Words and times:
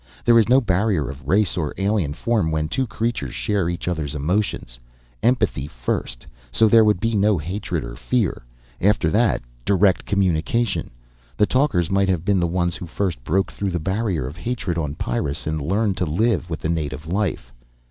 There 0.25 0.39
is 0.39 0.49
no 0.49 0.59
barrier 0.59 1.07
of 1.11 1.27
race 1.27 1.55
or 1.55 1.75
alien 1.77 2.15
form 2.15 2.49
when 2.49 2.69
two 2.69 2.87
creatures 2.87 3.35
share 3.35 3.69
each 3.69 3.87
other's 3.87 4.15
emotions. 4.15 4.79
Empathy 5.21 5.67
first, 5.67 6.25
so 6.51 6.67
there 6.67 6.83
would 6.83 6.99
be 6.99 7.13
no 7.13 7.37
hatred 7.37 7.83
or 7.83 7.95
fear. 7.95 8.41
After 8.81 9.11
that 9.11 9.43
direct 9.63 10.07
communication. 10.07 10.89
The 11.37 11.45
talkers 11.45 11.91
might 11.91 12.09
have 12.09 12.25
been 12.25 12.39
the 12.39 12.47
ones 12.47 12.75
who 12.75 12.87
first 12.87 13.23
broke 13.23 13.51
through 13.51 13.69
the 13.69 13.79
barrier 13.79 14.25
of 14.25 14.37
hatred 14.37 14.75
on 14.75 14.95
Pyrrus 14.95 15.45
and 15.45 15.61
learned 15.61 15.97
to 15.97 16.05
live 16.07 16.49
with 16.49 16.61
the 16.61 16.69
native 16.69 17.05
life. 17.05 17.53